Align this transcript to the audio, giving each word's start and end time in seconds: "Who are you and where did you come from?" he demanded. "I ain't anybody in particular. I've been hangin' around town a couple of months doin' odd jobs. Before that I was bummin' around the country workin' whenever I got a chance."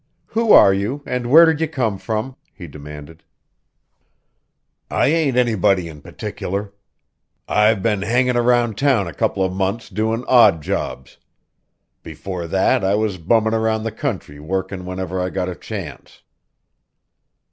"Who 0.29 0.51
are 0.51 0.73
you 0.73 1.03
and 1.05 1.27
where 1.29 1.45
did 1.45 1.61
you 1.61 1.67
come 1.67 1.99
from?" 1.99 2.35
he 2.51 2.65
demanded. 2.65 3.23
"I 4.89 5.09
ain't 5.09 5.37
anybody 5.37 5.87
in 5.87 6.01
particular. 6.01 6.73
I've 7.47 7.83
been 7.83 8.01
hangin' 8.01 8.35
around 8.35 8.79
town 8.79 9.07
a 9.07 9.13
couple 9.13 9.43
of 9.45 9.53
months 9.53 9.89
doin' 9.89 10.25
odd 10.27 10.63
jobs. 10.63 11.17
Before 12.01 12.47
that 12.47 12.83
I 12.83 12.95
was 12.95 13.19
bummin' 13.19 13.53
around 13.53 13.83
the 13.83 13.91
country 13.91 14.39
workin' 14.39 14.85
whenever 14.87 15.19
I 15.21 15.29
got 15.29 15.49
a 15.49 15.55
chance." 15.55 16.23